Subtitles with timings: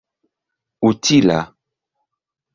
[0.89, 1.39] utila